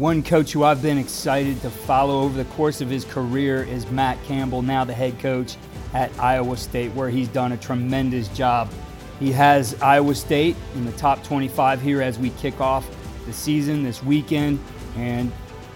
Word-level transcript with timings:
One 0.00 0.22
coach 0.22 0.52
who 0.52 0.64
I've 0.64 0.80
been 0.80 0.96
excited 0.96 1.60
to 1.60 1.68
follow 1.68 2.22
over 2.22 2.42
the 2.42 2.48
course 2.52 2.80
of 2.80 2.88
his 2.88 3.04
career 3.04 3.62
is 3.62 3.90
Matt 3.90 4.16
Campbell, 4.24 4.62
now 4.62 4.82
the 4.82 4.94
head 4.94 5.18
coach 5.18 5.58
at 5.92 6.10
Iowa 6.18 6.56
State, 6.56 6.90
where 6.92 7.10
he's 7.10 7.28
done 7.28 7.52
a 7.52 7.58
tremendous 7.58 8.28
job. 8.28 8.72
He 9.18 9.30
has 9.32 9.78
Iowa 9.82 10.14
State 10.14 10.56
in 10.74 10.86
the 10.86 10.92
top 10.92 11.22
25 11.22 11.82
here 11.82 12.00
as 12.00 12.18
we 12.18 12.30
kick 12.30 12.62
off 12.62 12.88
the 13.26 13.32
season 13.34 13.82
this 13.82 14.02
weekend. 14.02 14.58
And, 14.96 15.30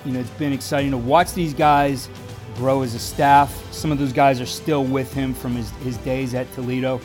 you 0.06 0.12
know, 0.12 0.20
it's 0.20 0.30
been 0.30 0.54
exciting 0.54 0.92
to 0.92 0.96
watch 0.96 1.34
these 1.34 1.52
guys 1.52 2.08
grow 2.56 2.80
as 2.80 2.94
a 2.94 2.98
staff. 2.98 3.52
Some 3.74 3.92
of 3.92 3.98
those 3.98 4.14
guys 4.14 4.40
are 4.40 4.46
still 4.46 4.84
with 4.84 5.12
him 5.12 5.34
from 5.34 5.54
his, 5.54 5.68
his 5.82 5.98
days 5.98 6.32
at 6.32 6.50
Toledo. 6.54 6.96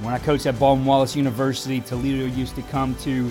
When 0.00 0.14
I 0.14 0.18
coached 0.18 0.46
at 0.46 0.58
Baldwin 0.58 0.86
Wallace 0.86 1.14
University, 1.14 1.82
Toledo 1.82 2.24
used 2.34 2.54
to 2.54 2.62
come 2.62 2.94
to 3.02 3.30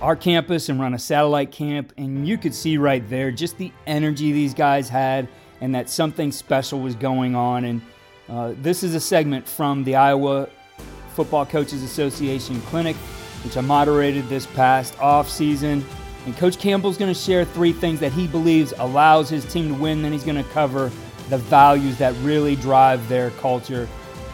our 0.00 0.16
campus 0.16 0.68
and 0.68 0.80
run 0.80 0.94
a 0.94 0.98
satellite 0.98 1.52
camp, 1.52 1.92
and 1.96 2.26
you 2.26 2.38
could 2.38 2.54
see 2.54 2.76
right 2.76 3.06
there 3.08 3.30
just 3.30 3.58
the 3.58 3.72
energy 3.86 4.32
these 4.32 4.54
guys 4.54 4.88
had 4.88 5.28
and 5.60 5.74
that 5.74 5.90
something 5.90 6.32
special 6.32 6.80
was 6.80 6.94
going 6.94 7.34
on. 7.34 7.64
And 7.64 7.82
uh, 8.28 8.54
this 8.60 8.82
is 8.82 8.94
a 8.94 9.00
segment 9.00 9.46
from 9.46 9.84
the 9.84 9.96
Iowa 9.96 10.48
Football 11.14 11.46
Coaches 11.46 11.82
Association 11.82 12.60
Clinic, 12.62 12.96
which 13.44 13.56
I 13.56 13.60
moderated 13.60 14.28
this 14.28 14.46
past 14.46 14.98
off 15.00 15.28
season. 15.28 15.84
And 16.26 16.36
Coach 16.36 16.58
Campbell's 16.58 16.98
going 16.98 17.12
to 17.12 17.18
share 17.18 17.44
three 17.44 17.72
things 17.72 18.00
that 18.00 18.12
he 18.12 18.26
believes 18.26 18.72
allows 18.78 19.28
his 19.28 19.44
team 19.50 19.68
to 19.68 19.74
win. 19.74 20.02
Then 20.02 20.12
he's 20.12 20.24
going 20.24 20.42
to 20.42 20.50
cover 20.50 20.90
the 21.28 21.38
values 21.38 21.96
that 21.98 22.14
really 22.22 22.56
drive 22.56 23.08
their 23.08 23.30
culture. 23.32 23.88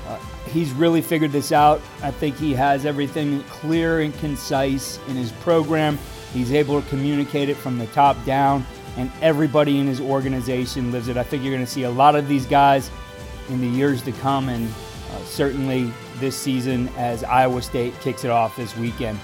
Uh, 0.06 0.18
he's 0.56 0.72
really 0.72 1.02
figured 1.02 1.32
this 1.32 1.52
out. 1.52 1.82
I 2.02 2.10
think 2.10 2.36
he 2.36 2.54
has 2.54 2.86
everything 2.86 3.42
clear 3.44 4.00
and 4.00 4.16
concise 4.18 4.98
in 5.06 5.14
his 5.14 5.30
program. 5.32 5.98
He's 6.32 6.50
able 6.50 6.80
to 6.80 6.88
communicate 6.88 7.50
it 7.50 7.58
from 7.58 7.76
the 7.78 7.86
top 7.88 8.16
down, 8.24 8.64
and 8.96 9.10
everybody 9.20 9.78
in 9.78 9.86
his 9.86 10.00
organization 10.00 10.92
lives 10.92 11.08
it. 11.08 11.18
I 11.18 11.24
think 11.24 11.42
you're 11.44 11.52
going 11.52 11.64
to 11.64 11.70
see 11.70 11.82
a 11.82 11.90
lot 11.90 12.16
of 12.16 12.26
these 12.26 12.46
guys 12.46 12.90
in 13.50 13.60
the 13.60 13.66
years 13.66 14.00
to 14.02 14.12
come, 14.12 14.48
and 14.48 14.66
uh, 15.12 15.18
certainly 15.24 15.92
this 16.20 16.36
season 16.38 16.88
as 16.96 17.22
Iowa 17.22 17.60
State 17.60 17.92
kicks 18.00 18.24
it 18.24 18.30
off 18.30 18.56
this 18.56 18.74
weekend. 18.78 19.20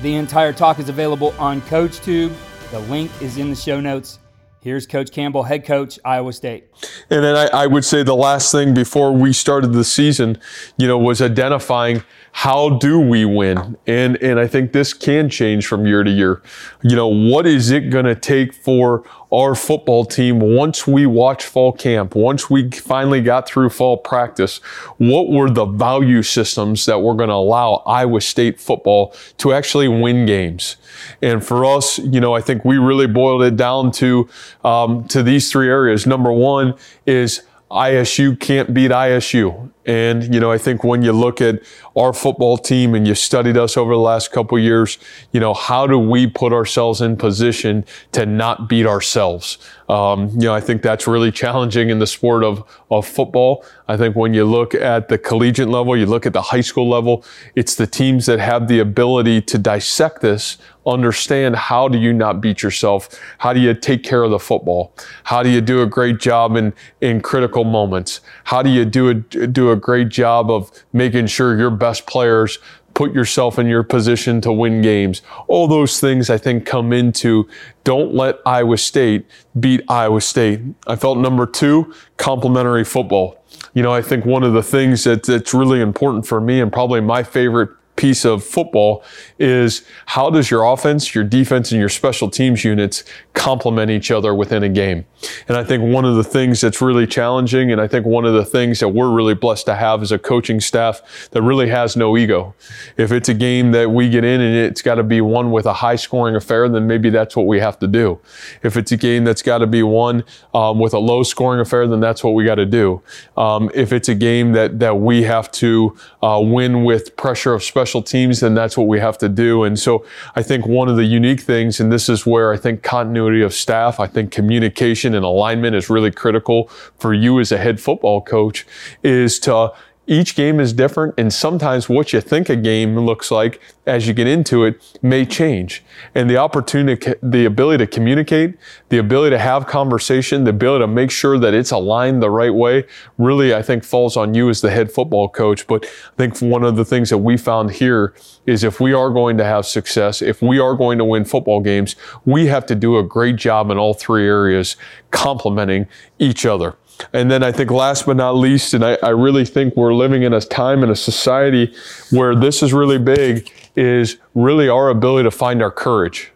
The 0.00 0.14
entire 0.14 0.52
talk 0.52 0.78
is 0.78 0.88
available 0.88 1.34
on 1.40 1.60
CoachTube. 1.62 2.32
The 2.70 2.80
link 2.80 3.10
is 3.20 3.36
in 3.36 3.50
the 3.50 3.56
show 3.56 3.80
notes. 3.80 4.20
Here's 4.60 4.88
Coach 4.88 5.12
Campbell, 5.12 5.44
head 5.44 5.64
coach, 5.64 6.00
Iowa 6.04 6.32
State. 6.32 6.66
And 7.10 7.22
then 7.22 7.36
I, 7.36 7.62
I, 7.62 7.66
would 7.68 7.84
say 7.84 8.02
the 8.02 8.16
last 8.16 8.50
thing 8.50 8.74
before 8.74 9.12
we 9.12 9.32
started 9.32 9.72
the 9.72 9.84
season, 9.84 10.36
you 10.76 10.88
know, 10.88 10.98
was 10.98 11.22
identifying 11.22 12.02
how 12.32 12.70
do 12.70 12.98
we 12.98 13.24
win? 13.24 13.76
And 13.86 14.16
and 14.22 14.40
I 14.40 14.48
think 14.48 14.72
this 14.72 14.92
can 14.92 15.30
change 15.30 15.66
from 15.66 15.86
year 15.86 16.02
to 16.02 16.10
year. 16.10 16.42
You 16.82 16.96
know, 16.96 17.06
what 17.06 17.46
is 17.46 17.70
it 17.70 17.90
going 17.90 18.06
to 18.06 18.16
take 18.16 18.52
for 18.52 19.04
our 19.32 19.54
football 19.54 20.04
team 20.04 20.40
once 20.40 20.86
we 20.86 21.06
watch 21.06 21.44
fall 21.44 21.72
camp, 21.72 22.14
once 22.14 22.48
we 22.48 22.70
finally 22.70 23.20
got 23.20 23.48
through 23.48 23.70
fall 23.70 23.96
practice? 23.96 24.58
What 24.96 25.28
were 25.28 25.50
the 25.50 25.66
value 25.66 26.22
systems 26.22 26.86
that 26.86 27.00
were 27.00 27.14
going 27.14 27.28
to 27.28 27.34
allow 27.34 27.82
Iowa 27.86 28.20
State 28.20 28.60
football 28.60 29.14
to 29.38 29.52
actually 29.52 29.88
win 29.88 30.26
games? 30.26 30.76
And 31.20 31.44
for 31.44 31.64
us, 31.64 31.98
you 31.98 32.20
know, 32.20 32.34
I 32.34 32.40
think 32.40 32.64
we 32.64 32.78
really 32.78 33.06
boiled 33.06 33.42
it 33.42 33.56
down 33.56 33.92
to 33.92 34.28
um, 34.64 35.06
to 35.08 35.22
these 35.22 35.50
three 35.50 35.68
areas. 35.68 36.06
Number 36.06 36.32
one 36.32 36.74
is 37.06 37.42
ISU 37.70 38.38
can't 38.38 38.72
beat 38.72 38.90
ISU. 38.90 39.70
And, 39.88 40.34
you 40.34 40.38
know, 40.38 40.52
I 40.52 40.58
think 40.58 40.84
when 40.84 41.02
you 41.02 41.12
look 41.12 41.40
at 41.40 41.62
our 41.96 42.12
football 42.12 42.58
team 42.58 42.94
and 42.94 43.08
you 43.08 43.14
studied 43.14 43.56
us 43.56 43.78
over 43.78 43.94
the 43.94 44.00
last 44.00 44.30
couple 44.30 44.58
years, 44.58 44.98
you 45.32 45.40
know, 45.40 45.54
how 45.54 45.86
do 45.86 45.98
we 45.98 46.26
put 46.26 46.52
ourselves 46.52 47.00
in 47.00 47.16
position 47.16 47.86
to 48.12 48.26
not 48.26 48.68
beat 48.68 48.84
ourselves? 48.84 49.56
Um, 49.88 50.28
you 50.28 50.40
know, 50.40 50.54
I 50.54 50.60
think 50.60 50.82
that's 50.82 51.06
really 51.06 51.32
challenging 51.32 51.88
in 51.88 52.00
the 52.00 52.06
sport 52.06 52.44
of, 52.44 52.62
of 52.90 53.06
football. 53.06 53.64
I 53.88 53.96
think 53.96 54.14
when 54.14 54.34
you 54.34 54.44
look 54.44 54.74
at 54.74 55.08
the 55.08 55.16
collegiate 55.16 55.68
level, 55.68 55.96
you 55.96 56.04
look 56.04 56.26
at 56.26 56.34
the 56.34 56.42
high 56.42 56.60
school 56.60 56.86
level, 56.86 57.24
it's 57.54 57.74
the 57.74 57.86
teams 57.86 58.26
that 58.26 58.38
have 58.38 58.68
the 58.68 58.80
ability 58.80 59.40
to 59.40 59.56
dissect 59.56 60.20
this, 60.20 60.58
understand 60.86 61.56
how 61.56 61.88
do 61.88 61.98
you 61.98 62.12
not 62.12 62.42
beat 62.42 62.62
yourself? 62.62 63.08
How 63.38 63.54
do 63.54 63.60
you 63.60 63.72
take 63.72 64.04
care 64.04 64.22
of 64.22 64.30
the 64.30 64.38
football? 64.38 64.94
How 65.24 65.42
do 65.42 65.48
you 65.48 65.62
do 65.62 65.80
a 65.80 65.86
great 65.86 66.18
job 66.18 66.56
in, 66.56 66.74
in 67.00 67.22
critical 67.22 67.64
moments? 67.64 68.20
How 68.44 68.62
do 68.62 68.68
you 68.68 68.84
do 68.84 69.08
a, 69.08 69.14
do 69.14 69.70
a 69.70 69.76
great 69.78 70.08
job 70.08 70.50
of 70.50 70.70
making 70.92 71.26
sure 71.26 71.58
your 71.58 71.70
best 71.70 72.06
players 72.06 72.58
put 72.98 73.14
yourself 73.14 73.60
in 73.60 73.68
your 73.68 73.84
position 73.84 74.40
to 74.40 74.52
win 74.52 74.82
games. 74.82 75.22
All 75.46 75.68
those 75.68 76.00
things 76.00 76.28
I 76.30 76.36
think 76.36 76.66
come 76.66 76.92
into 76.92 77.48
don't 77.84 78.12
let 78.12 78.40
Iowa 78.44 78.76
State 78.76 79.26
beat 79.60 79.82
Iowa 79.88 80.20
State. 80.20 80.60
I 80.86 80.96
felt 80.96 81.18
number 81.18 81.46
two, 81.46 81.94
complementary 82.16 82.84
football. 82.84 83.40
You 83.72 83.84
know, 83.84 83.92
I 83.92 84.02
think 84.02 84.24
one 84.24 84.42
of 84.42 84.52
the 84.52 84.64
things 84.64 85.04
that, 85.04 85.22
that's 85.22 85.54
really 85.54 85.80
important 85.80 86.26
for 86.26 86.40
me 86.40 86.60
and 86.60 86.72
probably 86.72 87.00
my 87.00 87.22
favorite 87.22 87.70
piece 87.98 88.24
of 88.24 88.44
football 88.44 89.02
is 89.38 89.82
how 90.06 90.30
does 90.30 90.50
your 90.50 90.64
offense, 90.64 91.14
your 91.14 91.24
defense, 91.24 91.72
and 91.72 91.80
your 91.80 91.88
special 91.88 92.30
teams 92.30 92.64
units 92.64 93.04
complement 93.34 93.90
each 93.90 94.10
other 94.10 94.34
within 94.34 94.62
a 94.62 94.68
game? 94.68 95.04
And 95.48 95.56
I 95.56 95.64
think 95.64 95.82
one 95.82 96.04
of 96.04 96.14
the 96.14 96.22
things 96.22 96.60
that's 96.60 96.80
really 96.80 97.06
challenging, 97.06 97.72
and 97.72 97.80
I 97.80 97.88
think 97.88 98.06
one 98.06 98.24
of 98.24 98.34
the 98.34 98.44
things 98.44 98.78
that 98.80 98.90
we're 98.90 99.10
really 99.10 99.34
blessed 99.34 99.66
to 99.66 99.74
have 99.74 100.00
is 100.02 100.12
a 100.12 100.18
coaching 100.18 100.60
staff 100.60 101.28
that 101.32 101.42
really 101.42 101.68
has 101.68 101.96
no 101.96 102.16
ego. 102.16 102.54
If 102.96 103.10
it's 103.10 103.28
a 103.28 103.34
game 103.34 103.72
that 103.72 103.90
we 103.90 104.08
get 104.08 104.24
in 104.24 104.40
and 104.40 104.54
it's 104.54 104.80
got 104.80 104.94
to 104.94 105.02
be 105.02 105.20
one 105.20 105.50
with 105.50 105.66
a 105.66 105.74
high 105.74 105.96
scoring 105.96 106.36
affair, 106.36 106.68
then 106.68 106.86
maybe 106.86 107.10
that's 107.10 107.34
what 107.36 107.46
we 107.46 107.58
have 107.58 107.80
to 107.80 107.88
do. 107.88 108.20
If 108.62 108.76
it's 108.76 108.92
a 108.92 108.96
game 108.96 109.24
that's 109.24 109.42
got 109.42 109.58
to 109.58 109.66
be 109.66 109.82
one 109.82 110.24
um, 110.54 110.78
with 110.78 110.94
a 110.94 110.98
low 111.00 111.24
scoring 111.24 111.60
affair, 111.60 111.88
then 111.88 111.98
that's 111.98 112.22
what 112.22 112.34
we 112.34 112.44
got 112.44 112.56
to 112.56 112.66
do. 112.66 113.02
Um, 113.36 113.70
if 113.74 113.92
it's 113.92 114.08
a 114.08 114.14
game 114.14 114.52
that, 114.52 114.78
that 114.78 115.00
we 115.00 115.24
have 115.24 115.50
to 115.52 115.96
uh, 116.22 116.40
win 116.40 116.84
with 116.84 117.16
pressure 117.16 117.54
of 117.54 117.64
special 117.64 117.87
special 117.88 118.02
teams, 118.02 118.40
then 118.40 118.52
that's 118.52 118.76
what 118.76 118.86
we 118.86 119.00
have 119.00 119.16
to 119.16 119.30
do. 119.30 119.64
And 119.64 119.78
so 119.78 120.04
I 120.36 120.42
think 120.42 120.66
one 120.66 120.90
of 120.90 120.96
the 120.96 121.06
unique 121.06 121.40
things, 121.40 121.80
and 121.80 121.90
this 121.90 122.10
is 122.10 122.26
where 122.26 122.52
I 122.52 122.58
think 122.58 122.82
continuity 122.82 123.40
of 123.40 123.54
staff, 123.54 123.98
I 123.98 124.06
think 124.06 124.30
communication 124.30 125.14
and 125.14 125.24
alignment 125.24 125.74
is 125.74 125.88
really 125.88 126.10
critical 126.10 126.68
for 126.98 127.14
you 127.14 127.40
as 127.40 127.50
a 127.50 127.56
head 127.56 127.80
football 127.80 128.20
coach, 128.20 128.66
is 129.02 129.38
to 129.40 129.72
each 130.08 130.34
game 130.34 130.58
is 130.58 130.72
different, 130.72 131.14
and 131.18 131.30
sometimes 131.30 131.86
what 131.86 132.14
you 132.14 132.20
think 132.22 132.48
a 132.48 132.56
game 132.56 132.98
looks 132.98 133.30
like 133.30 133.60
as 133.86 134.08
you 134.08 134.14
get 134.14 134.26
into 134.26 134.64
it 134.64 134.98
may 135.02 135.26
change. 135.26 135.84
And 136.14 136.30
the 136.30 136.38
opportunity, 136.38 137.12
the 137.22 137.44
ability 137.44 137.84
to 137.84 137.86
communicate, 137.86 138.56
the 138.88 138.96
ability 138.96 139.36
to 139.36 139.38
have 139.38 139.66
conversation, 139.66 140.44
the 140.44 140.50
ability 140.50 140.82
to 140.82 140.86
make 140.86 141.10
sure 141.10 141.38
that 141.38 141.52
it's 141.52 141.72
aligned 141.72 142.22
the 142.22 142.30
right 142.30 142.54
way, 142.54 142.86
really, 143.18 143.54
I 143.54 143.60
think 143.60 143.84
falls 143.84 144.16
on 144.16 144.32
you 144.32 144.48
as 144.48 144.62
the 144.62 144.70
head 144.70 144.90
football 144.90 145.28
coach. 145.28 145.66
But 145.66 145.84
I 145.84 146.16
think 146.16 146.40
one 146.40 146.64
of 146.64 146.76
the 146.76 146.86
things 146.86 147.10
that 147.10 147.18
we 147.18 147.36
found 147.36 147.72
here 147.72 148.14
is 148.46 148.64
if 148.64 148.80
we 148.80 148.94
are 148.94 149.10
going 149.10 149.36
to 149.36 149.44
have 149.44 149.66
success, 149.66 150.22
if 150.22 150.40
we 150.40 150.58
are 150.58 150.74
going 150.74 150.96
to 150.96 151.04
win 151.04 151.26
football 151.26 151.60
games, 151.60 151.96
we 152.24 152.46
have 152.46 152.64
to 152.66 152.74
do 152.74 152.96
a 152.96 153.02
great 153.02 153.36
job 153.36 153.70
in 153.70 153.76
all 153.76 153.92
three 153.92 154.26
areas, 154.26 154.76
complementing 155.10 155.86
each 156.18 156.46
other. 156.46 156.76
And 157.12 157.30
then 157.30 157.42
I 157.42 157.52
think 157.52 157.70
last 157.70 158.06
but 158.06 158.16
not 158.16 158.32
least, 158.32 158.74
and 158.74 158.84
I, 158.84 158.98
I 159.02 159.10
really 159.10 159.44
think 159.44 159.76
we're 159.76 159.94
living 159.94 160.22
in 160.22 160.32
a 160.32 160.40
time 160.40 160.82
in 160.82 160.90
a 160.90 160.96
society 160.96 161.74
where 162.10 162.34
this 162.34 162.62
is 162.62 162.72
really 162.72 162.98
big, 162.98 163.50
is 163.76 164.18
really 164.34 164.68
our 164.68 164.88
ability 164.88 165.24
to 165.24 165.30
find 165.30 165.62
our 165.62 165.70
courage. 165.70 166.32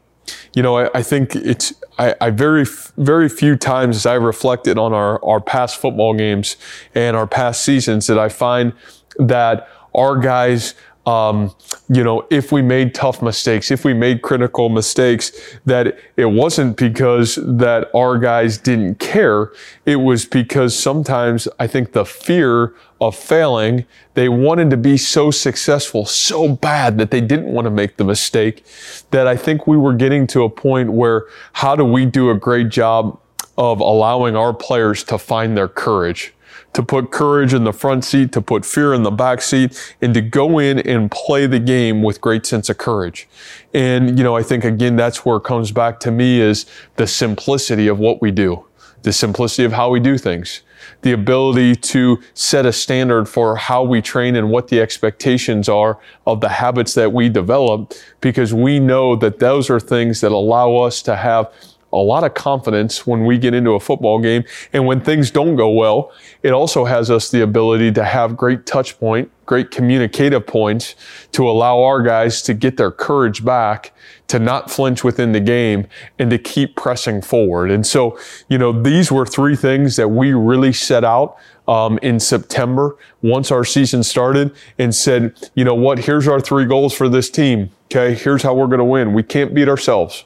You 0.55 0.63
know, 0.63 0.79
I, 0.79 0.91
I 0.99 1.03
think 1.03 1.35
it's, 1.35 1.75
I, 1.99 2.15
I, 2.21 2.31
very, 2.31 2.65
very 2.97 3.29
few 3.29 3.57
times 3.57 3.97
as 3.97 4.07
I 4.07 4.15
reflected 4.15 4.79
on 4.79 4.93
our, 4.93 5.23
our 5.25 5.41
past 5.41 5.81
football 5.81 6.15
games 6.15 6.57
and 6.95 7.17
our 7.17 7.27
past 7.27 7.65
seasons 7.65 8.07
that 8.07 8.19
I 8.19 8.29
find 8.29 8.73
that 9.19 9.69
our 9.95 10.17
guys 10.17 10.75
um, 11.05 11.53
you 11.89 12.05
know, 12.05 12.27
if 12.31 12.53
we 12.53 12.63
made 12.63 12.95
tough 12.95 13.23
mistakes, 13.23 13.71
if 13.71 13.85
we 13.85 13.93
made 13.93 14.23
critical 14.23 14.69
mistakes, 14.69 15.33
that 15.65 15.99
it 16.17 16.27
wasn't 16.27 16.77
because 16.77 17.39
that 17.43 17.91
our 17.95 18.19
guys 18.19 18.57
didn't 18.57 19.01
care. 19.01 19.51
It 19.85 19.97
was 19.97 20.25
because 20.25 20.79
sometimes 20.79 21.49
I 21.59 21.67
think 21.67 21.93
the 21.93 22.05
fear 22.05 22.75
of 23.01 23.17
failing, 23.17 23.85
they 24.15 24.29
wanted 24.29 24.71
to 24.71 24.77
be 24.77 24.97
so 24.97 25.33
successful 25.33 26.07
so 26.07 26.49
bad 26.49 26.99
that 26.99 27.11
they 27.11 27.21
didn't 27.21 27.53
want 27.53 27.65
to 27.65 27.71
make 27.71 27.97
the 27.97 28.05
mistake 28.05 28.65
that 29.11 29.27
I 29.27 29.37
think 29.37 29.67
we 29.67 29.77
were 29.77 29.95
getting 29.95 30.29
to 30.29 30.45
a 30.45 30.51
point 30.51 30.93
where 30.93 31.25
how 31.55 31.75
do 31.75 31.85
we 31.85 32.07
do 32.07 32.31
a 32.31 32.35
great 32.37 32.69
job 32.69 33.19
of 33.59 33.81
allowing 33.81 34.37
our 34.37 34.55
players 34.55 35.03
to 35.05 35.19
find 35.19 35.57
their 35.57 35.69
courage? 35.69 36.33
To 36.73 36.83
put 36.83 37.11
courage 37.11 37.53
in 37.53 37.65
the 37.65 37.73
front 37.73 38.05
seat, 38.05 38.33
to 38.33 38.41
put 38.41 38.65
fear 38.65 38.95
in 38.95 39.03
the 39.03 39.11
back 39.11 39.43
seat, 39.43 39.95
and 40.01 40.15
to 40.15 40.21
go 40.21 40.59
in 40.59 40.79
and 40.79 41.11
play 41.11 41.47
the 41.47 41.59
game 41.59 42.03
with 42.03 42.21
great 42.21 42.47
sense 42.47 42.69
of 42.69 42.79
courage. 42.79 43.29
And, 43.75 44.19
you 44.19 44.25
know, 44.25 44.37
I 44.37 44.43
think 44.43 44.65
again, 44.65 44.97
that's 44.97 45.25
where 45.25 45.37
it 45.37 45.45
comes 45.45 45.71
back 45.71 46.01
to 46.01 46.11
me 46.11 46.41
is 46.41 46.67
the 46.97 47.07
simplicity 47.07 47.89
of 47.89 47.99
what 47.99 48.23
we 48.23 48.31
do, 48.31 48.65
the 49.03 49.13
simplicity 49.13 49.65
of 49.65 49.73
how 49.73 49.91
we 49.91 50.01
do 50.01 50.17
things, 50.17 50.63
the 51.03 51.13
ability 51.13 51.77
to 51.77 52.21
set 52.35 52.65
a 52.65 52.73
standard 52.73 53.29
for 53.29 53.57
how 53.57 53.83
we 53.83 54.01
train 54.01 54.35
and 54.35 54.51
what 54.51 54.69
the 54.69 54.81
expectations 54.81 55.69
are 55.69 55.99
of 56.27 56.41
the 56.41 56.49
habits 56.49 56.95
that 56.95 57.13
we 57.13 57.29
develop, 57.29 57.93
because 58.21 58.55
we 58.55 58.81
know 58.81 59.15
that 59.15 59.39
those 59.39 59.69
are 59.69 59.79
things 59.79 60.21
that 60.23 60.33
allow 60.33 60.77
us 60.77 61.03
to 61.03 61.17
have 61.17 61.53
a 61.93 61.99
lot 61.99 62.25
of 62.25 62.35
confidence 62.35 63.07
when 63.07 63.25
we 63.27 63.39
get 63.39 63.55
into 63.55 63.73
a 63.73 63.81
football 63.81 64.19
game. 64.19 64.45
And 64.73 64.87
when 64.87 65.01
things 65.01 65.31
don't 65.31 65.57
go 65.57 65.71
well, 65.71 66.13
it 66.43 66.53
also 66.53 66.85
has 66.85 67.11
us 67.11 67.31
the 67.31 67.43
ability 67.43 67.93
to 67.93 68.05
have 68.05 68.37
great 68.37 68.65
touch 68.65 68.99
point, 68.99 69.31
great 69.45 69.71
communicative 69.71 70.47
points 70.47 70.95
to 71.33 71.49
allow 71.49 71.83
our 71.83 72.03
guys 72.03 72.41
to 72.43 72.55
get 72.55 72.77
their 72.77 72.91
courage 72.91 73.45
back, 73.45 73.93
to 74.29 74.39
not 74.39 74.71
flinch 74.71 75.05
within 75.05 75.33
the 75.33 75.41
game, 75.41 75.87
and 76.19 76.31
to 76.31 76.39
keep 76.39 76.77
pressing 76.77 77.21
forward. 77.21 77.71
And 77.71 77.87
so, 77.87 78.19
you 78.49 78.57
know, 78.57 78.73
these 78.73 79.13
were 79.13 79.27
three 79.27 79.57
things 79.57 79.97
that 79.97 80.09
we 80.09 80.33
really 80.33 80.73
set 80.73 81.05
out 81.05 81.37
um, 81.69 81.99
in 82.03 82.19
September 82.19 82.97
once 83.21 83.51
our 83.51 83.65
season 83.65 84.03
started 84.03 84.55
and 84.79 84.95
said, 84.95 85.51
you 85.55 85.65
know 85.65 85.75
what, 85.75 86.01
here's 86.01 86.27
our 86.27 86.41
three 86.41 86.65
goals 86.65 86.93
for 86.95 87.09
this 87.09 87.31
team. 87.31 87.71
Okay, 87.87 88.15
here's 88.15 88.43
how 88.43 88.55
we're 88.55 88.67
going 88.67 88.79
to 88.79 88.85
win. 88.85 89.13
We 89.13 89.23
can't 89.23 89.55
beat 89.55 89.69
ourselves 89.69 90.25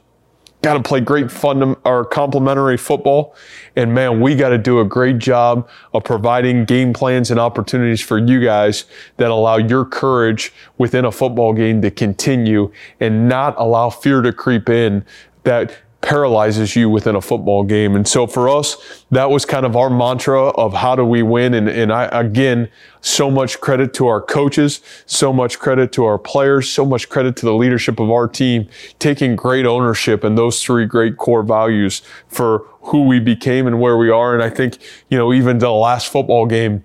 got 0.62 0.74
to 0.74 0.82
play 0.82 1.00
great 1.00 1.30
fun 1.30 1.76
or 1.84 2.04
complementary 2.04 2.76
football. 2.76 3.34
And 3.76 3.94
man, 3.94 4.20
we 4.20 4.34
got 4.34 4.48
to 4.48 4.58
do 4.58 4.80
a 4.80 4.84
great 4.84 5.18
job 5.18 5.68
of 5.94 6.04
providing 6.04 6.64
game 6.64 6.92
plans 6.92 7.30
and 7.30 7.38
opportunities 7.38 8.00
for 8.00 8.18
you 8.18 8.40
guys 8.40 8.84
that 9.16 9.30
allow 9.30 9.56
your 9.56 9.84
courage 9.84 10.52
within 10.78 11.04
a 11.04 11.12
football 11.12 11.52
game 11.52 11.82
to 11.82 11.90
continue 11.90 12.72
and 13.00 13.28
not 13.28 13.54
allow 13.58 13.90
fear 13.90 14.22
to 14.22 14.32
creep 14.32 14.68
in 14.68 15.04
that 15.44 15.76
paralyzes 16.00 16.76
you 16.76 16.88
within 16.88 17.16
a 17.16 17.20
football 17.20 17.64
game. 17.64 17.96
And 17.96 18.06
so 18.06 18.26
for 18.26 18.48
us, 18.48 19.04
that 19.10 19.30
was 19.30 19.44
kind 19.44 19.66
of 19.66 19.76
our 19.76 19.90
mantra 19.90 20.50
of 20.50 20.72
how 20.72 20.94
do 20.94 21.04
we 21.04 21.22
win. 21.22 21.54
And, 21.54 21.68
and 21.68 21.92
I, 21.92 22.04
again, 22.12 22.68
so 23.00 23.30
much 23.30 23.60
credit 23.60 23.92
to 23.94 24.06
our 24.06 24.20
coaches, 24.20 24.82
so 25.06 25.32
much 25.32 25.58
credit 25.58 25.92
to 25.92 26.04
our 26.04 26.18
players, 26.18 26.68
so 26.68 26.84
much 26.84 27.08
credit 27.08 27.36
to 27.36 27.46
the 27.46 27.54
leadership 27.54 27.98
of 27.98 28.10
our 28.10 28.28
team, 28.28 28.68
taking 28.98 29.34
great 29.34 29.66
ownership 29.66 30.22
in 30.22 30.34
those 30.34 30.62
three 30.62 30.86
great 30.86 31.16
core 31.16 31.42
values 31.42 32.02
for 32.28 32.66
who 32.82 33.02
we 33.02 33.18
became 33.18 33.66
and 33.66 33.80
where 33.80 33.96
we 33.96 34.10
are. 34.10 34.34
And 34.34 34.42
I 34.42 34.50
think, 34.50 34.78
you 35.08 35.18
know, 35.18 35.32
even 35.32 35.58
the 35.58 35.72
last 35.72 36.12
football 36.12 36.46
game, 36.46 36.84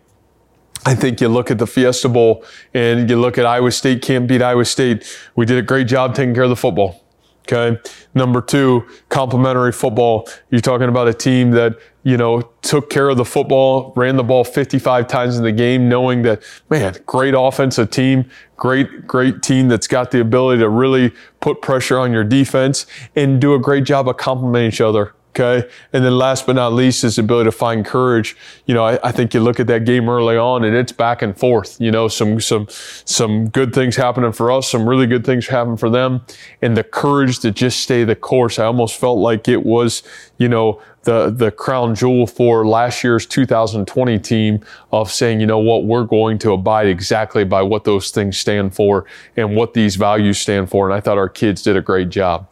I 0.83 0.95
think 0.95 1.21
you 1.21 1.27
look 1.27 1.51
at 1.51 1.59
the 1.59 1.67
Fiesta 1.67 2.09
Bowl 2.09 2.43
and 2.73 3.07
you 3.07 3.19
look 3.19 3.37
at 3.37 3.45
Iowa 3.45 3.71
State 3.71 4.01
can't 4.01 4.27
beat 4.27 4.41
Iowa 4.41 4.65
State. 4.65 5.05
We 5.35 5.45
did 5.45 5.59
a 5.59 5.61
great 5.61 5.87
job 5.87 6.15
taking 6.15 6.33
care 6.33 6.43
of 6.43 6.49
the 6.49 6.55
football. 6.55 7.00
Okay. 7.47 7.79
Number 8.13 8.41
two, 8.41 8.87
complementary 9.09 9.71
football. 9.71 10.27
You're 10.49 10.61
talking 10.61 10.89
about 10.89 11.07
a 11.07 11.13
team 11.13 11.51
that, 11.51 11.77
you 12.03 12.15
know, 12.15 12.41
took 12.61 12.89
care 12.89 13.09
of 13.09 13.17
the 13.17 13.25
football, 13.25 13.93
ran 13.95 14.15
the 14.15 14.23
ball 14.23 14.43
55 14.43 15.07
times 15.07 15.37
in 15.37 15.43
the 15.43 15.51
game, 15.51 15.89
knowing 15.89 16.21
that, 16.21 16.43
man, 16.69 16.95
great 17.05 17.33
offensive 17.37 17.89
team, 17.89 18.29
great, 18.57 19.07
great 19.07 19.41
team 19.41 19.67
that's 19.67 19.87
got 19.87 20.11
the 20.11 20.21
ability 20.21 20.59
to 20.59 20.69
really 20.69 21.13
put 21.39 21.61
pressure 21.61 21.97
on 21.97 22.11
your 22.11 22.23
defense 22.23 22.85
and 23.15 23.41
do 23.41 23.53
a 23.53 23.59
great 23.59 23.83
job 23.83 24.07
of 24.07 24.17
complementing 24.17 24.69
each 24.69 24.81
other. 24.81 25.13
Okay. 25.31 25.65
And 25.93 26.03
then 26.03 26.17
last 26.17 26.45
but 26.45 26.57
not 26.57 26.73
least 26.73 27.05
is 27.05 27.15
the 27.15 27.21
ability 27.21 27.47
to 27.47 27.53
find 27.53 27.85
courage. 27.85 28.35
You 28.65 28.73
know, 28.73 28.83
I, 28.83 28.99
I, 29.01 29.13
think 29.13 29.33
you 29.33 29.39
look 29.39 29.61
at 29.61 29.67
that 29.67 29.85
game 29.85 30.09
early 30.09 30.35
on 30.35 30.65
and 30.65 30.75
it's 30.75 30.91
back 30.91 31.21
and 31.21 31.37
forth, 31.37 31.79
you 31.79 31.89
know, 31.89 32.09
some, 32.09 32.41
some, 32.41 32.67
some 32.69 33.47
good 33.47 33.73
things 33.73 33.95
happening 33.95 34.33
for 34.33 34.51
us, 34.51 34.69
some 34.69 34.87
really 34.89 35.07
good 35.07 35.25
things 35.25 35.47
happen 35.47 35.77
for 35.77 35.89
them 35.89 36.25
and 36.61 36.75
the 36.75 36.83
courage 36.83 37.39
to 37.39 37.51
just 37.51 37.79
stay 37.79 38.03
the 38.03 38.15
course. 38.15 38.59
I 38.59 38.65
almost 38.65 38.99
felt 38.99 39.19
like 39.19 39.47
it 39.47 39.65
was, 39.65 40.03
you 40.37 40.49
know, 40.49 40.81
the, 41.03 41.29
the 41.29 41.51
crown 41.51 41.95
jewel 41.95 42.27
for 42.27 42.65
last 42.67 43.03
year's 43.03 43.25
2020 43.25 44.19
team 44.19 44.63
of 44.91 45.11
saying, 45.11 45.39
you 45.39 45.47
know 45.47 45.59
what, 45.59 45.85
we're 45.85 46.03
going 46.03 46.37
to 46.39 46.51
abide 46.51 46.87
exactly 46.87 47.43
by 47.43 47.61
what 47.61 47.83
those 47.83 48.11
things 48.11 48.37
stand 48.37 48.75
for 48.75 49.05
and 49.35 49.55
what 49.55 49.73
these 49.73 49.95
values 49.95 50.39
stand 50.39 50.69
for. 50.69 50.87
And 50.87 50.95
I 50.95 50.99
thought 50.99 51.17
our 51.17 51.29
kids 51.29 51.63
did 51.63 51.75
a 51.75 51.81
great 51.81 52.09
job. 52.09 52.47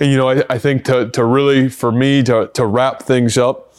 And, 0.00 0.10
you 0.10 0.16
know, 0.16 0.30
I, 0.30 0.44
I 0.50 0.58
think 0.58 0.84
to, 0.84 1.10
to 1.10 1.24
really, 1.24 1.68
for 1.68 1.92
me, 1.92 2.22
to, 2.24 2.50
to 2.54 2.66
wrap 2.66 3.02
things 3.02 3.38
up, 3.38 3.72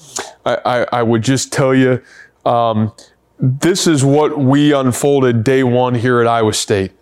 I, 0.46 0.56
I, 0.66 0.88
I 1.00 1.04
would 1.04 1.22
just 1.22 1.52
tell 1.52 1.76
you 1.76 2.02
um, 2.46 2.94
this 3.40 3.88
is 3.88 4.04
what 4.04 4.40
we 4.40 4.74
unfolded 4.74 5.44
day 5.44 5.64
one 5.64 5.96
here 5.96 6.22
at 6.22 6.28
Iowa 6.28 6.54
State. 6.54 6.94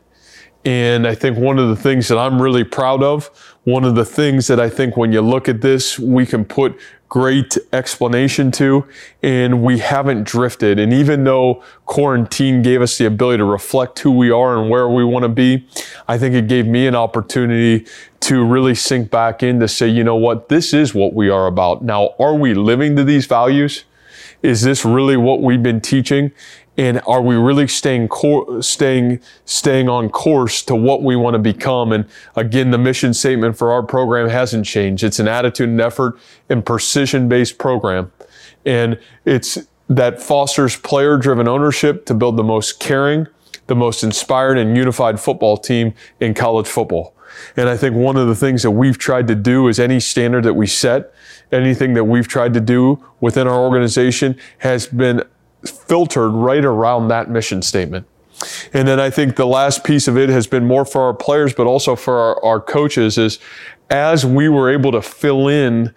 And 0.65 1.07
I 1.07 1.13
think 1.13 1.37
one 1.37 1.59
of 1.59 1.69
the 1.69 1.75
things 1.75 2.07
that 2.07 2.17
I'm 2.17 2.41
really 2.41 2.63
proud 2.63 3.03
of, 3.03 3.27
one 3.65 3.83
of 3.83 3.93
the 3.93 4.03
things 4.03 4.47
that 4.47 4.59
I 4.59 4.67
think 4.67 4.97
when 4.97 5.13
you 5.13 5.21
look 5.21 5.47
at 5.47 5.61
this, 5.61 5.99
we 5.99 6.25
can 6.25 6.43
put 6.43 6.79
great 7.09 7.57
explanation 7.71 8.51
to, 8.51 8.85
and 9.21 9.63
we 9.63 9.79
haven't 9.79 10.23
drifted. 10.23 10.79
And 10.79 10.91
even 10.91 11.23
though 11.23 11.63
quarantine 11.85 12.61
gave 12.61 12.81
us 12.81 12.97
the 12.97 13.05
ability 13.05 13.37
to 13.37 13.45
reflect 13.45 13.99
who 13.99 14.11
we 14.11 14.31
are 14.31 14.59
and 14.59 14.69
where 14.69 14.89
we 14.89 15.03
want 15.03 15.23
to 15.23 15.29
be, 15.29 15.67
I 16.07 16.17
think 16.17 16.35
it 16.35 16.47
gave 16.47 16.65
me 16.65 16.87
an 16.87 16.95
opportunity 16.95 17.85
to 18.21 18.43
really 18.43 18.75
sink 18.75 19.11
back 19.11 19.43
in 19.43 19.59
to 19.59 19.67
say, 19.67 19.87
you 19.87 20.03
know 20.03 20.15
what, 20.15 20.49
this 20.49 20.73
is 20.73 20.95
what 20.95 21.13
we 21.13 21.29
are 21.29 21.47
about. 21.47 21.83
Now, 21.83 22.15
are 22.19 22.35
we 22.35 22.53
living 22.53 22.95
to 22.95 23.03
these 23.03 23.27
values? 23.27 23.85
Is 24.45 24.61
this 24.61 24.85
really 24.85 25.17
what 25.17 25.41
we've 25.41 25.63
been 25.63 25.81
teaching? 25.81 26.31
and 26.77 27.01
are 27.07 27.21
we 27.21 27.35
really 27.35 27.67
staying 27.67 28.07
cor- 28.07 28.61
staying 28.61 29.19
staying 29.45 29.87
on 29.87 30.09
course 30.09 30.61
to 30.63 30.75
what 30.75 31.03
we 31.03 31.15
want 31.15 31.33
to 31.33 31.39
become? 31.39 31.91
And 31.91 32.05
again 32.35 32.71
the 32.71 32.77
mission 32.77 33.13
statement 33.13 33.57
for 33.57 33.71
our 33.71 33.83
program 33.83 34.29
hasn't 34.29 34.65
changed. 34.65 35.03
It's 35.03 35.19
an 35.19 35.27
attitude 35.27 35.69
and 35.69 35.79
effort 35.79 36.19
and 36.49 36.65
precision 36.65 37.29
based 37.29 37.57
program. 37.57 38.11
And 38.65 38.99
it's 39.25 39.57
that 39.87 40.21
fosters 40.21 40.75
player 40.75 41.17
driven 41.17 41.47
ownership 41.47 42.05
to 42.07 42.13
build 42.13 42.37
the 42.37 42.43
most 42.43 42.79
caring 42.79 43.27
the 43.67 43.75
most 43.75 44.03
inspired 44.03 44.59
and 44.59 44.77
unified 44.77 45.19
football 45.19 45.57
team 45.57 45.93
in 46.19 46.33
college 46.33 46.67
football 46.67 47.14
and 47.55 47.69
I 47.69 47.77
think 47.77 47.95
one 47.95 48.17
of 48.17 48.27
the 48.27 48.35
things 48.35 48.63
that 48.63 48.71
we've 48.71 48.97
tried 48.97 49.27
to 49.27 49.35
do 49.35 49.67
is 49.67 49.79
any 49.79 49.99
standard 49.99 50.43
that 50.43 50.53
we 50.53 50.67
set, 50.67 51.13
anything 51.51 51.93
that 51.93 52.03
we've 52.03 52.27
tried 52.27 52.53
to 52.53 52.59
do 52.59 53.03
within 53.19 53.47
our 53.47 53.59
organization 53.59 54.37
has 54.59 54.87
been 54.87 55.23
filtered 55.65 56.31
right 56.31 56.63
around 56.63 57.07
that 57.09 57.29
mission 57.29 57.61
statement. 57.61 58.07
And 58.73 58.87
then 58.87 58.99
I 58.99 59.09
think 59.09 59.35
the 59.35 59.47
last 59.47 59.83
piece 59.83 60.07
of 60.07 60.17
it 60.17 60.29
has 60.29 60.45
been 60.45 60.65
more 60.65 60.85
for 60.85 61.01
our 61.01 61.13
players, 61.13 61.53
but 61.53 61.67
also 61.67 61.95
for 61.95 62.17
our, 62.17 62.43
our 62.43 62.59
coaches 62.59 63.17
is 63.17 63.39
as 63.89 64.25
we 64.25 64.49
were 64.49 64.69
able 64.69 64.91
to 64.91 65.01
fill 65.01 65.47
in 65.47 65.93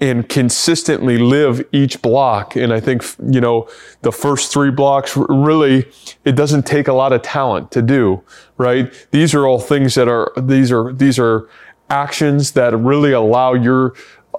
and 0.00 0.28
consistently 0.28 1.18
live 1.18 1.62
each 1.72 2.00
block. 2.00 2.56
And 2.56 2.72
I 2.72 2.80
think, 2.80 3.04
you 3.30 3.40
know, 3.40 3.68
the 4.00 4.12
first 4.12 4.50
three 4.52 4.70
blocks 4.70 5.14
really, 5.16 5.86
it 6.24 6.32
doesn't 6.32 6.64
take 6.64 6.88
a 6.88 6.92
lot 6.94 7.12
of 7.12 7.20
talent 7.20 7.70
to 7.72 7.82
do, 7.82 8.22
right? 8.56 8.92
These 9.10 9.34
are 9.34 9.46
all 9.46 9.60
things 9.60 9.94
that 9.96 10.08
are, 10.08 10.32
these 10.40 10.72
are, 10.72 10.92
these 10.92 11.18
are 11.18 11.48
actions 11.90 12.52
that 12.52 12.74
really 12.76 13.12
allow 13.12 13.52
your, 13.52 13.92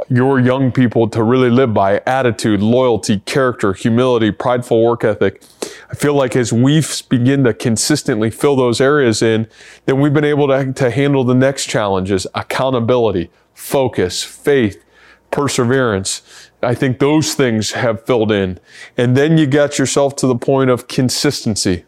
your 0.09 0.39
young 0.39 0.71
people 0.71 1.07
to 1.09 1.21
really 1.21 1.51
live 1.51 1.75
by 1.75 2.01
attitude, 2.07 2.61
loyalty, 2.61 3.19
character, 3.19 3.73
humility, 3.73 4.31
prideful 4.31 4.83
work 4.83 5.03
ethic. 5.03 5.43
I 5.91 5.93
feel 5.93 6.15
like 6.15 6.35
as 6.35 6.51
we 6.51 6.81
begin 7.09 7.43
to 7.43 7.53
consistently 7.53 8.31
fill 8.31 8.55
those 8.55 8.81
areas 8.81 9.21
in, 9.21 9.47
then 9.85 9.99
we've 9.99 10.13
been 10.13 10.25
able 10.25 10.47
to, 10.47 10.73
to 10.73 10.89
handle 10.89 11.23
the 11.23 11.35
next 11.35 11.67
challenges 11.67 12.25
accountability, 12.33 13.29
focus, 13.53 14.23
faith, 14.23 14.83
perseverance. 15.31 16.21
I 16.61 16.75
think 16.75 16.99
those 16.99 17.33
things 17.33 17.71
have 17.71 18.05
filled 18.05 18.31
in. 18.31 18.59
And 18.97 19.17
then 19.17 19.37
you 19.37 19.47
get 19.47 19.79
yourself 19.79 20.15
to 20.17 20.27
the 20.27 20.35
point 20.35 20.69
of 20.69 20.87
consistency, 20.87 21.85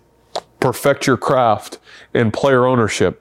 perfect 0.59 1.05
your 1.05 1.17
craft, 1.17 1.79
and 2.13 2.33
player 2.33 2.65
ownership. 2.65 3.19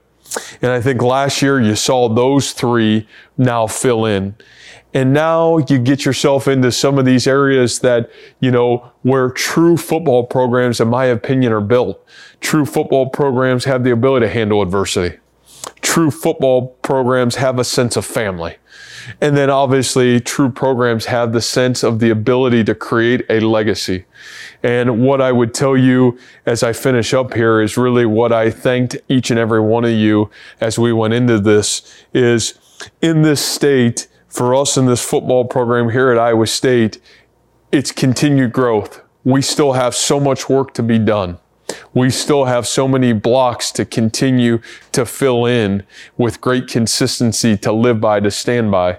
And 0.63 0.71
I 0.71 0.81
think 0.81 1.03
last 1.03 1.43
year 1.43 1.61
you 1.61 1.77
saw 1.77 2.09
those 2.09 2.53
three 2.53 3.07
now 3.37 3.67
fill 3.67 4.07
in. 4.07 4.35
And 4.95 5.13
now 5.13 5.59
you 5.59 5.79
get 5.79 6.05
yourself 6.05 6.47
into 6.47 6.71
some 6.71 6.99
of 6.99 7.05
these 7.05 7.27
areas 7.27 7.79
that, 7.81 8.11
you 8.41 8.51
know, 8.51 8.93
where 9.03 9.31
true 9.31 9.77
football 9.77 10.25
programs, 10.25 10.81
in 10.81 10.89
my 10.89 11.07
opinion, 11.07 11.53
are 11.53 11.63
built. 11.63 12.07
True 12.41 12.67
football 12.67 13.09
programs 13.09 13.65
have 13.65 13.85
the 13.85 13.91
ability 13.91 14.27
to 14.27 14.33
handle 14.33 14.61
adversity. 14.61 15.19
True 15.81 16.11
football 16.11 16.69
programs 16.83 17.37
have 17.37 17.59
a 17.59 17.65
sense 17.65 17.97
of 17.97 18.05
family. 18.05 18.57
And 19.21 19.37
then 19.37 19.51
obviously, 19.51 20.21
true 20.21 20.51
programs 20.51 21.07
have 21.07 21.33
the 21.33 21.41
sense 21.41 21.83
of 21.83 21.99
the 21.99 22.11
ability 22.11 22.65
to 22.65 22.75
create 22.75 23.25
a 23.29 23.41
legacy. 23.41 24.05
And 24.63 25.05
what 25.05 25.21
I 25.21 25.33
would 25.33 25.53
tell 25.55 25.77
you 25.77 26.19
as 26.47 26.63
I 26.63 26.73
finish 26.73 27.13
up 27.13 27.35
here 27.35 27.61
is 27.61 27.77
really 27.77 28.07
what 28.07 28.33
I 28.33 28.51
thanked 28.51 28.97
each 29.09 29.31
and 29.31 29.39
every 29.39 29.61
one 29.61 29.85
of 29.85 29.91
you 29.91 30.31
as 30.61 30.79
we 30.79 30.93
went 30.93 31.15
into 31.15 31.39
this 31.39 31.83
is 32.15 32.59
in 33.01 33.23
this 33.23 33.45
state, 33.45 34.09
for 34.29 34.55
us 34.55 34.77
in 34.77 34.87
this 34.87 35.05
football 35.05 35.45
program 35.45 35.91
here 35.91 36.11
at 36.11 36.19
Iowa 36.19 36.47
State, 36.47 37.01
it's 37.71 37.93
continued 37.93 38.53
growth. 38.53 39.03
We 39.25 39.43
still 39.43 39.73
have 39.73 39.95
so 39.95 40.19
much 40.19 40.49
work 40.49 40.75
to 40.75 40.83
be 40.83 40.99
done 40.99 41.39
we 41.95 42.11
still 42.11 42.47
have 42.47 42.67
so 42.67 42.89
many 42.89 43.13
blocks 43.13 43.71
to 43.73 43.85
continue 43.85 44.61
to 44.93 45.05
fill 45.05 45.47
in 45.47 45.85
with 46.17 46.41
great 46.41 46.69
consistency 46.69 47.57
to 47.59 47.73
live 47.73 48.01
by, 48.01 48.21
to 48.21 48.31
stand 48.31 48.71
by. 48.71 48.99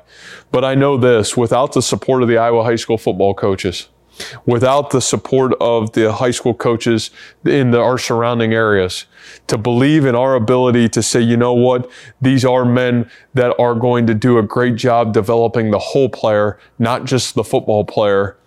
But 0.51 0.63
I 0.63 0.75
know 0.75 0.97
this 0.97 1.35
without 1.35 1.73
the 1.73 1.81
support 1.81 2.21
of 2.21 2.27
the 2.27 2.38
Iowa 2.38 2.63
high 2.63 2.75
school 2.75 2.97
football 2.97 3.33
coaches, 3.33 3.89
without 4.45 4.91
the 4.91 5.01
support 5.01 5.53
of 5.59 5.93
the 5.93 6.13
high 6.13 6.31
school 6.31 6.53
coaches 6.53 7.09
in 7.45 7.71
the, 7.71 7.79
our 7.79 7.97
surrounding 7.97 8.53
areas, 8.53 9.05
to 9.47 9.57
believe 9.57 10.05
in 10.05 10.13
our 10.13 10.35
ability 10.35 10.88
to 10.89 11.01
say, 11.01 11.19
you 11.19 11.35
know 11.35 11.53
what, 11.53 11.89
these 12.21 12.45
are 12.45 12.63
men 12.63 13.09
that 13.33 13.59
are 13.59 13.73
going 13.73 14.05
to 14.05 14.13
do 14.13 14.38
a 14.38 14.43
great 14.43 14.75
job 14.75 15.13
developing 15.13 15.71
the 15.71 15.79
whole 15.79 16.09
player, 16.09 16.59
not 16.77 17.05
just 17.05 17.33
the 17.33 17.43
football 17.43 17.83
player. 17.83 18.38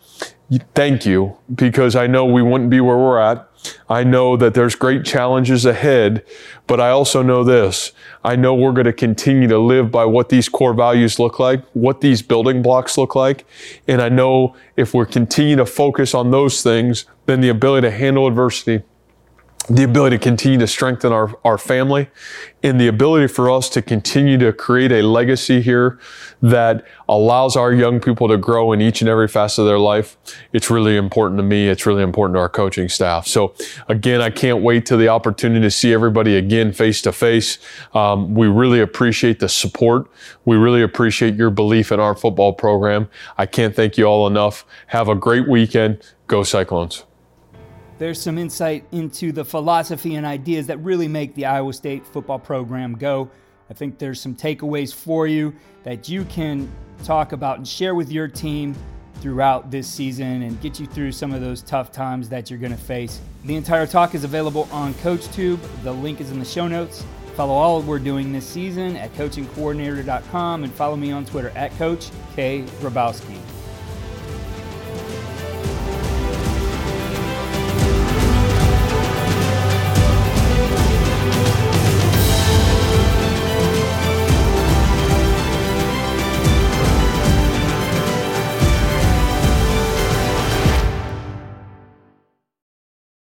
Thank 0.76 1.04
you, 1.04 1.36
because 1.52 1.96
I 1.96 2.06
know 2.06 2.24
we 2.24 2.42
wouldn't 2.42 2.70
be 2.70 2.80
where 2.80 2.96
we're 2.96 3.18
at 3.18 3.50
I 3.88 4.04
know 4.04 4.36
that 4.36 4.54
there's 4.54 4.74
great 4.74 5.04
challenges 5.04 5.64
ahead, 5.64 6.24
but 6.66 6.80
I 6.80 6.90
also 6.90 7.22
know 7.22 7.44
this. 7.44 7.92
I 8.24 8.36
know 8.36 8.54
we're 8.54 8.72
going 8.72 8.86
to 8.86 8.92
continue 8.92 9.48
to 9.48 9.58
live 9.58 9.90
by 9.90 10.04
what 10.04 10.28
these 10.28 10.48
core 10.48 10.74
values 10.74 11.18
look 11.18 11.38
like, 11.38 11.64
what 11.72 12.00
these 12.00 12.22
building 12.22 12.62
blocks 12.62 12.98
look 12.98 13.14
like. 13.14 13.46
And 13.86 14.02
I 14.02 14.08
know 14.08 14.56
if 14.76 14.94
we 14.94 15.04
continue 15.06 15.56
to 15.56 15.66
focus 15.66 16.14
on 16.14 16.30
those 16.30 16.62
things, 16.62 17.06
then 17.26 17.40
the 17.40 17.48
ability 17.48 17.86
to 17.86 17.90
handle 17.90 18.26
adversity 18.26 18.82
the 19.68 19.82
ability 19.82 20.16
to 20.16 20.22
continue 20.22 20.58
to 20.58 20.66
strengthen 20.66 21.12
our, 21.12 21.36
our 21.44 21.58
family 21.58 22.08
and 22.62 22.80
the 22.80 22.86
ability 22.86 23.26
for 23.26 23.50
us 23.50 23.68
to 23.68 23.82
continue 23.82 24.38
to 24.38 24.52
create 24.52 24.92
a 24.92 25.02
legacy 25.02 25.60
here 25.60 25.98
that 26.40 26.84
allows 27.08 27.56
our 27.56 27.72
young 27.72 27.98
people 27.98 28.28
to 28.28 28.36
grow 28.36 28.72
in 28.72 28.80
each 28.80 29.00
and 29.00 29.08
every 29.08 29.26
facet 29.26 29.60
of 29.60 29.66
their 29.66 29.78
life. 29.78 30.16
It's 30.52 30.70
really 30.70 30.96
important 30.96 31.38
to 31.38 31.42
me. 31.42 31.68
It's 31.68 31.84
really 31.84 32.02
important 32.02 32.36
to 32.36 32.40
our 32.40 32.48
coaching 32.48 32.88
staff. 32.88 33.26
So 33.26 33.54
again, 33.88 34.20
I 34.20 34.30
can't 34.30 34.62
wait 34.62 34.86
to 34.86 34.96
the 34.96 35.08
opportunity 35.08 35.60
to 35.62 35.70
see 35.70 35.92
everybody 35.92 36.36
again 36.36 36.72
face 36.72 37.02
to 37.02 37.12
face. 37.12 37.58
Um, 37.92 38.34
we 38.34 38.46
really 38.46 38.80
appreciate 38.80 39.40
the 39.40 39.48
support. 39.48 40.06
We 40.44 40.56
really 40.56 40.82
appreciate 40.82 41.34
your 41.34 41.50
belief 41.50 41.90
in 41.90 41.98
our 41.98 42.14
football 42.14 42.52
program. 42.52 43.08
I 43.36 43.46
can't 43.46 43.74
thank 43.74 43.98
you 43.98 44.04
all 44.04 44.28
enough. 44.28 44.64
Have 44.88 45.08
a 45.08 45.16
great 45.16 45.48
weekend. 45.48 46.02
Go 46.28 46.44
Cyclones. 46.44 47.04
There's 47.98 48.20
some 48.20 48.36
insight 48.36 48.84
into 48.92 49.32
the 49.32 49.44
philosophy 49.44 50.16
and 50.16 50.26
ideas 50.26 50.66
that 50.66 50.78
really 50.78 51.08
make 51.08 51.34
the 51.34 51.46
Iowa 51.46 51.72
State 51.72 52.06
football 52.06 52.38
program 52.38 52.94
go. 52.94 53.30
I 53.70 53.74
think 53.74 53.98
there's 53.98 54.20
some 54.20 54.34
takeaways 54.34 54.94
for 54.94 55.26
you 55.26 55.54
that 55.82 56.08
you 56.08 56.24
can 56.26 56.70
talk 57.04 57.32
about 57.32 57.56
and 57.58 57.66
share 57.66 57.94
with 57.94 58.12
your 58.12 58.28
team 58.28 58.74
throughout 59.20 59.70
this 59.70 59.88
season 59.88 60.42
and 60.42 60.60
get 60.60 60.78
you 60.78 60.86
through 60.86 61.12
some 61.12 61.32
of 61.32 61.40
those 61.40 61.62
tough 61.62 61.90
times 61.90 62.28
that 62.28 62.50
you're 62.50 62.58
going 62.58 62.72
to 62.72 62.78
face. 62.78 63.20
The 63.44 63.56
entire 63.56 63.86
talk 63.86 64.14
is 64.14 64.24
available 64.24 64.68
on 64.70 64.92
CoachTube. 64.94 65.58
The 65.82 65.92
link 65.92 66.20
is 66.20 66.30
in 66.30 66.38
the 66.38 66.44
show 66.44 66.68
notes. 66.68 67.04
Follow 67.34 67.54
all 67.54 67.82
we're 67.82 67.98
doing 67.98 68.32
this 68.32 68.46
season 68.46 68.96
at 68.96 69.12
coachingcoordinator.com 69.14 70.64
and 70.64 70.72
follow 70.72 70.96
me 70.96 71.12
on 71.12 71.24
Twitter 71.24 71.50
at 71.50 71.76
Coach 71.76 72.10
K. 72.34 72.62
Grabowski. 72.80 73.55